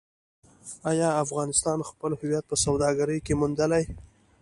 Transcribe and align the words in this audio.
آیا 0.91 1.09
افغانستان 1.23 1.79
خپل 1.89 2.11
هویت 2.21 2.43
په 2.47 2.55
سوداګرۍ 2.65 3.19
کې 3.25 3.33
موندلی؟ 3.41 3.83